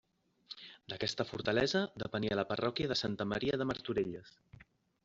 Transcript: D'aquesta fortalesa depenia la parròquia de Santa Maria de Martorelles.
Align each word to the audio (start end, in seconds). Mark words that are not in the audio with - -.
D'aquesta 0.93 1.27
fortalesa 1.33 1.83
depenia 2.05 2.41
la 2.41 2.47
parròquia 2.55 2.93
de 2.95 2.99
Santa 3.05 3.31
Maria 3.35 3.63
de 3.63 3.71
Martorelles. 3.75 4.35